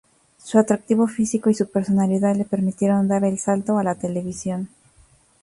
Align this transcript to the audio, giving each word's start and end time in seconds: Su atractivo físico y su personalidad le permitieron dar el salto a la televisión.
Su 0.43 0.57
atractivo 0.57 1.05
físico 1.07 1.51
y 1.51 1.53
su 1.53 1.69
personalidad 1.69 2.35
le 2.35 2.43
permitieron 2.43 3.07
dar 3.07 3.23
el 3.23 3.37
salto 3.37 3.77
a 3.77 3.83
la 3.83 3.93
televisión. 3.93 4.67